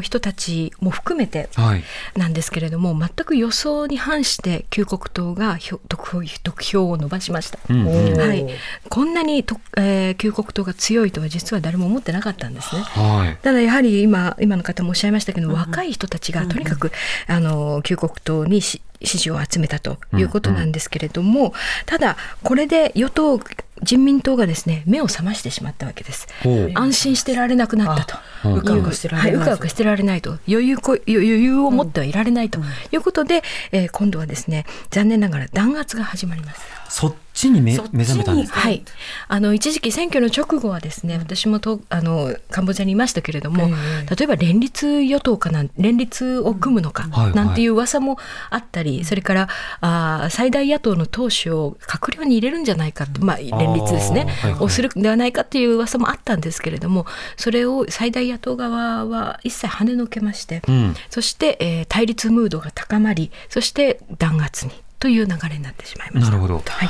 [0.00, 1.84] 人たちも含めてはい。
[2.16, 7.58] なんですけれども全く予想に反して旧国党が得票得票を伸ばしました。
[7.68, 8.18] うんうん。
[8.18, 8.46] はい、
[8.88, 12.82] こんなにと、えー旧国党が強いとは実は誰も思ってなかったんですね。
[12.82, 13.38] はい。
[13.42, 16.92] ただやはり今今の方もおっしゃいましたけど、若い人たちがとにかく、
[17.26, 21.52] あの旧国党にし支持を集めたということなんですけれども、
[21.86, 23.40] ただこれで与党
[23.82, 26.28] 人民党がですね目を覚ましてしまったわけです。
[26.74, 28.16] 安心してられなくなったと。
[28.16, 28.54] あうん。
[28.56, 29.42] うかうかしてられないはい。
[29.42, 30.38] うかうかしてられないと。
[30.48, 32.60] 余裕こ余裕を持ってはいられないと
[32.92, 36.60] いうことで、えー今度はですね残念ながら弾圧が始まります。
[36.88, 38.60] そっちに目覚めたんですか？
[38.60, 38.84] はい、
[39.28, 48.18] あの一時期選挙の直後はですね私もとあのカンボジアにいましたけれども、例えば連立与党かなん連立を組むのかはいなんていう噂も
[48.50, 49.48] あったり、それから
[49.80, 54.62] あー最大野党の党首を閣僚に入れるんじゃないかって、まあ、連立ですね、はいはい。
[54.64, 60.94] をするんではないかっていう噂もあったんですけれどもそれを最大野党側は一切跳ねのけまして、うん。
[61.08, 66.30] そして、えー対立ムードが高まりそして弾圧にという流れになってしまいました。
[66.30, 66.62] なるほど。
[66.64, 66.88] はい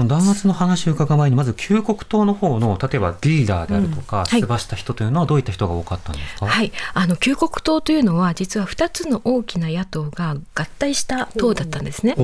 [0.00, 4.40] その弾圧の話を伺う前にまず旧国党の方の例えばリーダーであるとか、はい。
[4.40, 12.14] 出馬した人というのはどういった人が多かったんですか、はい、あの旧国党というのは実は2つの大きな野党が合体した党だったんですね。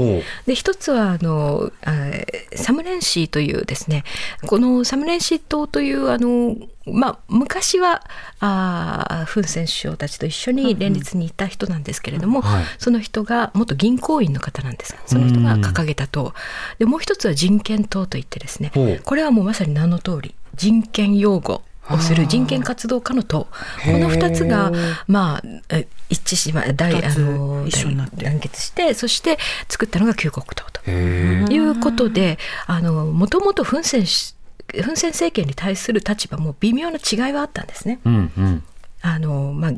[0.46, 4.04] で一つはあの、えーサムレンシーというですね
[4.46, 8.04] このサムレンシー党というあの、まあ、昔は
[8.40, 12.64] あーフン・セン首相たちと一緒に連立にいた人なんですけれども、はい。
[12.78, 16.32] その人が元銀行員の方なんですがその人が掲げた党
[16.78, 18.70] でもう一つは人権党といってですね
[19.04, 23.46] これはもうまさに名の通り人権擁護をする人権活動家の党
[23.84, 24.72] この2つが
[25.06, 28.24] まあえ一致しま大二つあの一緒になって。
[28.24, 34.35] 団結してそして作ったのが旧国党ということであのもともとフン・センし
[34.82, 38.00] フン・セン政権に対する立場も微妙な違いはあったんですね。
[38.04, 38.62] うんうん
[39.02, 39.72] あのまあ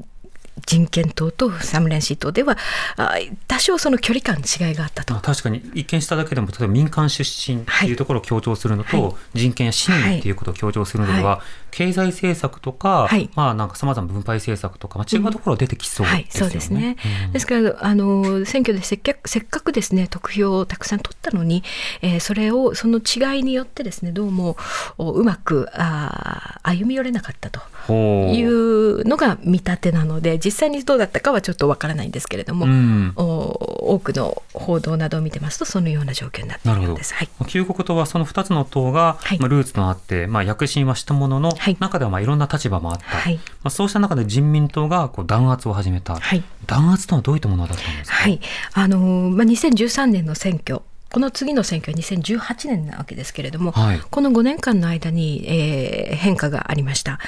[0.69, 2.59] 人権党とサムレンシー党では
[2.99, 3.15] あ
[3.47, 5.15] 多少その距離感の違いがあったと。
[5.15, 9.15] まあ、確かに一見しただけでも例えば民間出身っていうところを強調するのと、はい。
[9.39, 13.31] 人権や市民っていうことを強調するのでは、経済政策とか、はい。
[13.35, 16.51] まあなんかさまざまな分配政策とか、まあ、違うところ出てきそうはい、ですよね。
[16.51, 16.97] そうですね。
[17.27, 17.33] うん。
[17.33, 21.63] ですからあの選挙でせっかくせっかくですね得票をたくさん取ったのに、
[22.03, 24.57] えーそれをその違いによってですねどうも
[24.99, 27.61] おうまくあー歩み寄れなかったと
[27.93, 33.13] いうのが見立てなので実際にどうだったかはちょっとわからないんですけれども、うん。
[33.17, 36.89] お多くの報道などを見てますとそのような状況になっていなるほど。
[36.89, 37.15] るんです。
[37.15, 39.39] はい旧国党はその2つの党が、はい。
[39.39, 41.77] まあ、ルーツとなって、まあ、躍進はしたものの、はい。
[41.81, 43.37] 中ではまあいろんな立場もあった、はい。
[43.37, 46.43] まあ、そうした中で人民党がこう弾圧を始めた、はい。
[46.67, 48.41] 弾圧とはどういったものだったんですか、はい、
[48.75, 57.19] あのまあ、2013年の選挙この次の選挙は2018年なわけですけれども、はいこの5年間の間に、えー変化がありました。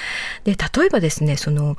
[0.44, 1.76] で例えばですねその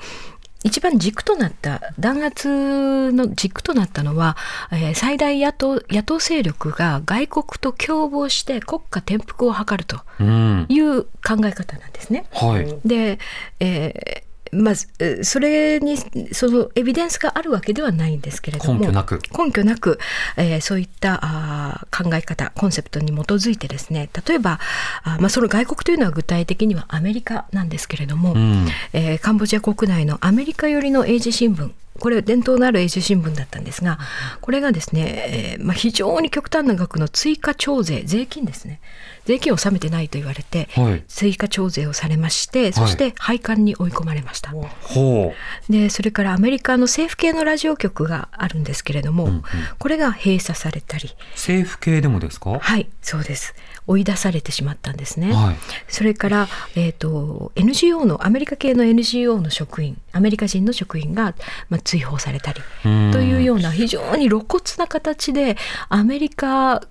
[0.63, 4.37] 一番軸となった弾圧の軸となったのは、
[4.71, 11.09] えー最大野党野党勢力が外国と共謀して国家転覆を図るとうんいう考
[11.45, 12.25] え方なんですね。
[12.31, 13.19] はいで、
[13.59, 15.97] えーまずえーそれに
[16.33, 19.21] そのエビデンスがあるわけではないんですけれども根拠なく。
[19.37, 19.99] 根拠なく、
[20.37, 24.59] えーそういったあー考え方コンセプトに基づいてですね例えば
[25.03, 28.67] あーまあ、その外国というのは具体的にはアメリカなんですけれども、うん。
[28.93, 33.99] えーカンボジア国内のアメリカ寄りの英字新聞これ伝統のある英字新聞だったんですが
[34.39, 38.79] これがですね、えーまあ、非常に極端な額の追加徴税税金ですね
[39.25, 41.03] 税金を納めてないと言われて、はい。
[41.07, 44.51] 追加徴税をされましてそして廃刊に追い込まれました。
[44.81, 45.33] ほ
[45.69, 49.43] でそれからアメリカの政府系のラジオ局があるんですけれども、うんうん。
[49.77, 51.09] これが閉鎖されたり。
[51.09, 52.57] う政府系でもですか？
[52.59, 53.53] はいそうです。
[53.87, 55.33] 追い出されてしまったんですね。
[55.33, 55.55] はい。
[55.87, 61.35] それから、えー、と NGO のアメリカ系の NGO の職員アメリカ人の職員が、
[61.69, 63.11] まあ、追放されたりうん。
[63.11, 65.57] というような非常に露骨な形で
[65.89, 66.81] アメリカ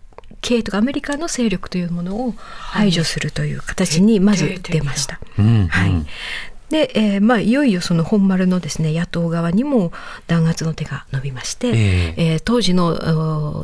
[0.40, 5.20] 系とかアメリカの勢力というものを排除するという形にまず出ました。
[5.38, 5.68] うんうん。
[5.68, 6.06] はい
[6.70, 9.92] で、えーまあ、いよいよその本丸のですね野党側にも
[10.28, 12.14] 弾圧の手が伸びまして、ええ。
[12.16, 12.86] えー当時の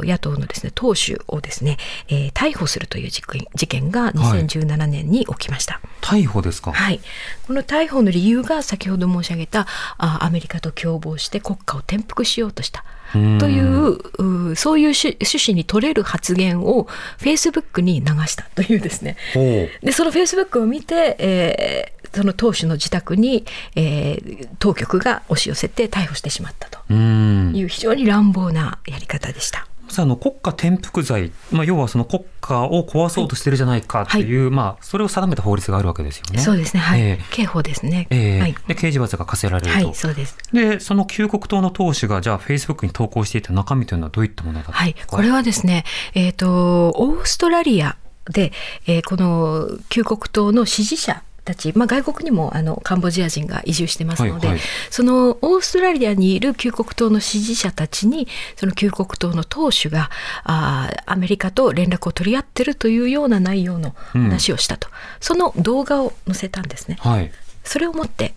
[0.00, 1.78] お野党のですね党首をですね、
[2.08, 5.80] えー逮捕するという事件事件が2017年に起きました。
[6.02, 6.72] 逮捕ですか？
[6.72, 7.00] はい、
[7.46, 9.66] この逮捕の理由が先ほど申し上げた
[9.98, 12.84] あアメリカと共謀して国家を転覆しようとした。
[13.14, 13.38] うん。
[13.38, 16.88] といううそういう趣趣旨に取れる発言を
[17.18, 19.16] フェイスブックに流したというですね。
[19.32, 19.40] ほ
[19.84, 23.44] でそのフェイスブックを見て、えーその党首の自宅に、
[23.74, 26.78] えー当局が押し寄せて逮捕してしまったと。
[26.92, 29.66] いう非常に乱暴なやり方でした。
[29.88, 36.40] さああの国家転覆罪、まあ、要はその国家を壊そうとしてるじゃないかっていう、まあ、それを定めた法律があるわけですよね。
[36.40, 37.24] そうですね、はい、ええ。
[37.30, 38.08] 刑法ですね。
[38.10, 38.40] ええ。
[38.40, 40.36] はい、で刑事罰が課せられると、はい、そうです。
[40.52, 45.84] でその旧国党の党首がじゃあフェイスブックに投稿していた中身というのはどういったものだったんですか、はい、これはですね、
[46.14, 47.96] えっ、と、オーストラリア
[48.30, 48.52] で、
[48.86, 54.64] えーこの旧国党の支持者たち、まあ、外国にもあのカンボジア人が移住してますので、はいはい。
[54.90, 60.10] そのオーストラリアにいる旧国党の支持者たちにその旧国党の党首が
[60.44, 64.88] あーアメリカと連絡を取り合ってるというような内容の話をしたと、
[65.20, 66.98] その動画を載せたんですね。
[67.00, 67.32] はい。
[67.64, 68.34] それをもって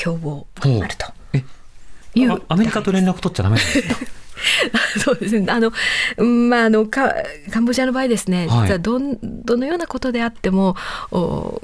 [0.00, 1.06] 共謀ほうあると。
[1.32, 1.44] え
[2.14, 3.96] いうあアメリカと連絡取っちゃダメなんですか？
[5.04, 5.46] そうですね。
[5.52, 5.70] あの、
[6.16, 7.14] うんまあ、あの、か
[7.52, 8.68] カンボジアの場合ですね、はい。
[8.68, 10.76] 実はどん、どのようなことであっても、
[11.12, 11.60] お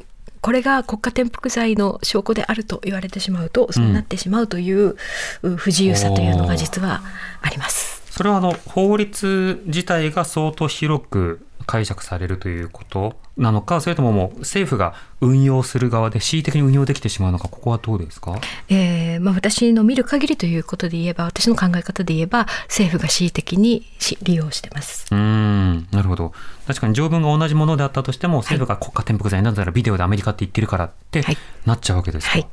[0.47, 4.95] これが国家転覆罪の証拠であると言われてしまうと、そうなってしまうという、
[5.43, 7.03] う不自由さというのが実は
[7.43, 8.01] あります。
[8.13, 18.41] それはあの法律自体が相当広く解釈されるということなのかそれとももう政府が運用する側で恣意的に運用できてしまうのかここはどうですか？
[18.69, 25.07] えーまあ、私の見る限りということで言えば、私の考え方で言えば、政府が恣意的にし利用してます。
[25.11, 26.33] うーんなるほど。
[26.67, 31.37] 確かに条文が同じものであったとしても政府が国家転覆罪なぜならビデオでアメリカって言ってるからってはい。
[31.65, 32.43] なっちゃうわけですか、はい。
[32.43, 32.49] は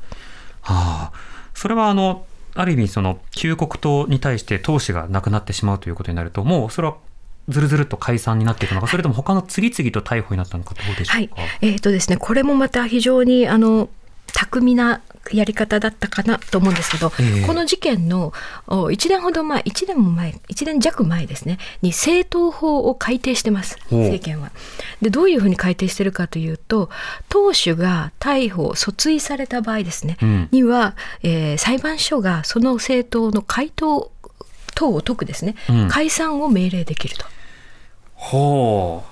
[0.62, 1.12] あ。
[1.54, 6.96] それはあのある意味その旧国党に対して党首がなくなってしまうということになるともうそれは
[7.48, 11.24] ずるずるっと解散になっていくのかそれとも他の次々と逮捕になったのかどうでしょはい。
[11.24, 13.88] うか、、えーとですね、これもまた非常にあの
[14.32, 15.00] 巧みな
[15.32, 17.46] やり方だったかなと思うんですけど、ええ。
[17.46, 18.32] この事件の
[18.66, 24.50] お1年ほど前、1年も前、1年弱前ですね、に政党法を改定してます、政権は。
[25.00, 26.90] で、どういうふうに改定してるかというと、
[27.28, 30.48] 党首が逮捕、訴追された場合ですね、うん。
[30.50, 34.10] には、えー裁判所がその政党の回答
[34.74, 35.88] 等を解くですね、うん。
[35.88, 37.26] 解散を命令できると。
[38.14, 39.02] ほ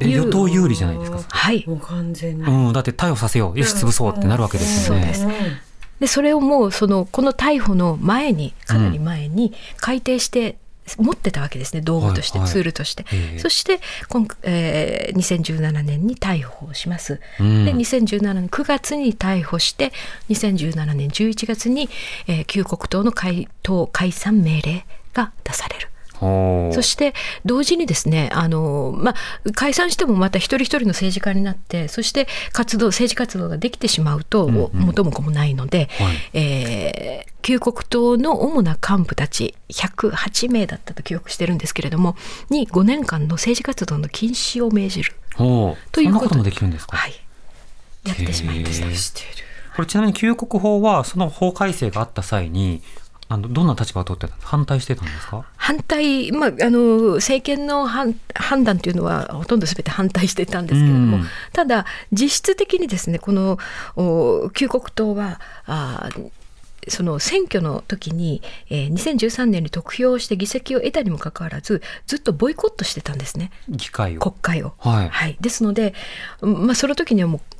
[0.00, 0.04] う。
[0.04, 1.64] 与党有利じゃないですか、はい。
[1.66, 2.44] もう完全に。
[2.44, 3.58] うん、だって逮捕させよう。
[3.58, 5.50] よし潰そうってなるわけですよね、そうです。
[6.00, 10.56] でそれをもうそのこの逮捕の前にかなり前に改定して
[10.96, 11.82] 持ってたわけですね。
[11.82, 12.52] 道具として、はいはい。
[12.52, 13.38] ツールとして、ええ。
[13.38, 17.64] そして今、えー2017年に逮捕をします、うん。
[17.64, 19.92] で2017年9月に逮捕して
[20.30, 21.88] 2017年11月に、
[22.26, 25.88] えー旧国党の解党解散命令が出される。
[26.20, 27.14] そして
[27.46, 34.70] 同時にですねあの、まあ、解散してもまた一人一人の政治家になってそして活動政治活動ができてしまうと、うんうん。
[34.72, 36.16] 元も子もないので、はい。
[36.34, 42.14] えー旧国党の主な幹部たち108名だったと記憶してるんですけれども
[42.50, 45.14] に5年間の政治活動の禁止を命じる、
[45.90, 47.14] ということもできるんですか、はい、
[48.04, 48.86] やってしまいました。
[49.74, 52.82] これちなみに旧国法はその法改正があった際に
[53.32, 54.34] あのどんな立場を取ってた？
[54.40, 55.44] 反対してたんですか？
[55.56, 61.26] 反対、まあ、あの政権の判判断というのはほとんどすべて反対してたんですけれども、うん。
[61.52, 63.56] ただ実質的にですねこの
[63.94, 66.30] お旧国党はあー
[66.88, 73.50] その選挙の時に、えー2013年に得票して議席を得たにもかかわらずずっとボイコットしてたんですね。
[73.68, 74.20] 議会を。
[74.20, 74.72] 国会を。
[74.78, 75.36] はい。
[75.40, 75.94] ですので、
[76.40, 77.40] うんまあ、その時にはもう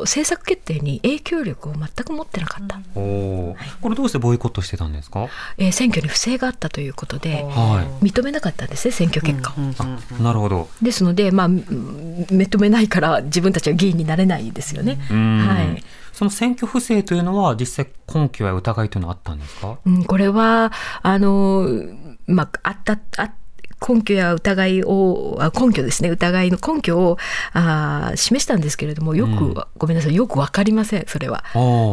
[0.00, 5.28] 政策決定に影響力を全く持ってなかった、おおこれどうしてボイコットしてたんですか？
[5.58, 10.22] えー選挙に不正があったということでは認めなかったんですね選挙結果を。
[10.22, 10.68] なるほど。
[10.82, 14.98] ですので、まあ、うん認めないから自分たちは議員になれないですよね。
[15.10, 15.38] うん。
[15.46, 15.82] はい。
[16.12, 19.78] その選挙不正というのは実際根拠や疑いというのはあったんですか？
[19.86, 20.72] うん、これは
[21.02, 21.66] あの、
[22.26, 23.30] まあ、あったあ
[23.86, 26.10] 根拠や疑いをあ根拠ですね。
[26.10, 27.18] 疑いの根拠を
[27.52, 29.54] あー示したんですけれどもよく、うん。
[29.78, 30.14] ごめんなさい。
[30.14, 31.44] よくわかりませんそれは。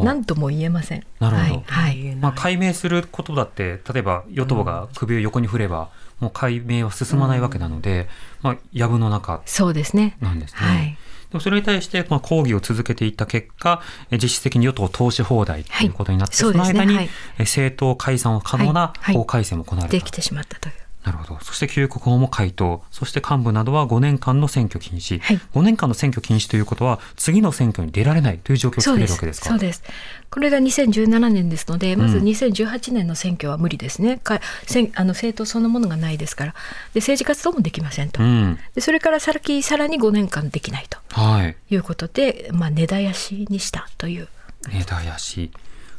[0.03, 1.03] 何とも言えません。
[1.19, 1.63] なるほど。
[1.67, 2.15] はい、はい。
[2.15, 8.07] まあ、解明することだって例えば与党が首を横に振れば、もう解明は進まないわけなので、
[8.41, 10.17] まあ、藪の中そうですね。
[10.19, 10.59] なんですね。
[10.59, 10.97] はい。
[11.29, 13.81] でもそれに対して、まあ、抗議を続けていった結果、
[14.11, 17.07] え実質的に与党投資放題ということになって、はいその間に、ねは
[17.39, 18.99] 政党解散可能なはい。
[19.01, 19.15] はい。
[19.15, 19.91] 法改正も行われた。
[19.91, 21.39] できてしまったというなるほど。
[21.41, 22.83] そして旧国法も回答。
[22.91, 25.19] そして幹部などは5年間の選挙禁止。
[25.19, 29.49] はい5年間の選挙禁止ということは、次の選挙に出られないという状況を作れるわけですか？
[29.49, 29.83] そうです
[30.29, 36.51] これが2017年ですのでまずうん2018年の選挙は無理ですね、かせんあの政党そのものがないですから
[36.93, 38.59] で政治活動もできませんと、うん。
[38.75, 41.55] でそれから先さらに5年間できないとはい。
[41.69, 44.27] いうことで、まあ、根絶やしにしたという
[44.67, 45.51] 根絶やし。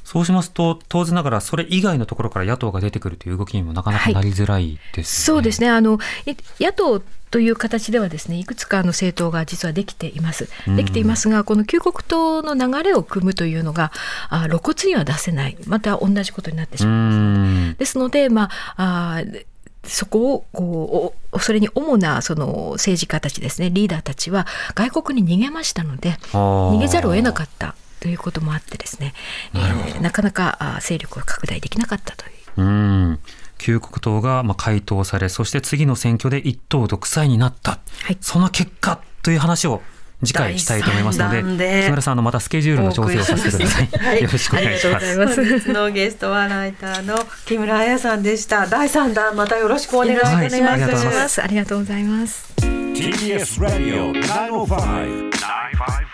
[0.08, 5.36] そうしますと、当然ながらそれ以外のところから野党が出てくるという動きにもなかなかなりづらいですよね。
[5.36, 5.68] そうですね。
[5.68, 6.34] あのい
[6.64, 10.48] 野党という形ではですねいくつかの政党が実はできています。
[10.66, 10.76] うん。
[10.76, 13.92] できていますがこの旧国党の流れを組むというのが
[14.30, 15.58] あ露骨には出せない。
[15.66, 17.16] また同じことになってしうまいます。
[17.18, 17.74] ん。
[17.74, 18.44] ですので、ま
[18.76, 19.44] あ、あー
[19.84, 29.14] そこをこうおそれに主なその政治家たちですねリーダーたちは外国に逃げましたので逃逃げざるを得なかったということもあってですね、
[29.54, 32.62] えーなかなかあー勢力を拡大できなかったという。
[32.62, 33.18] うん。
[33.58, 37.72] 旧国党がまあ回答され、そして次の選挙で一党独裁になった。
[38.02, 39.82] はいその結果という話を
[40.24, 41.42] 次回したいと思いますので、
[41.84, 43.86] 木村さん、あのまたスケジュールの調整をさせてください。
[43.86, 45.06] はいよろしくお願いします。
[45.06, 48.66] ありがとうございます本日のゲストはライターの木村彩さんでした。
[48.66, 50.34] 第三弾またよろしくお願いします。
[50.34, 51.42] はいありがとうございますす。
[51.42, 52.54] ありがとうございます。
[52.58, 56.07] TBS Radio 905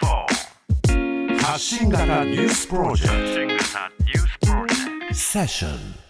[1.44, 3.58] 発信型ニュースプロジェク
[5.10, 5.14] ト。
[5.14, 6.03] セッション